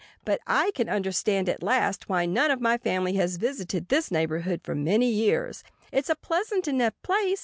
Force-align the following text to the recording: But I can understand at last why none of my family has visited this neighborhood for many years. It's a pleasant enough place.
But 0.25 0.41
I 0.47 0.71
can 0.73 0.89
understand 0.89 1.47
at 1.47 1.61
last 1.61 2.09
why 2.09 2.25
none 2.25 2.49
of 2.49 2.59
my 2.59 2.79
family 2.79 3.13
has 3.17 3.37
visited 3.37 3.89
this 3.89 4.09
neighborhood 4.09 4.61
for 4.63 4.73
many 4.73 5.07
years. 5.11 5.63
It's 5.91 6.09
a 6.09 6.15
pleasant 6.15 6.67
enough 6.67 6.95
place. 7.03 7.39